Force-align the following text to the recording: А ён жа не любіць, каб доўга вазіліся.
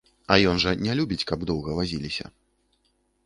А 0.35 0.35
ён 0.51 0.61
жа 0.63 0.71
не 0.85 0.95
любіць, 0.99 1.27
каб 1.31 1.39
доўга 1.51 1.77
вазіліся. 1.79 2.25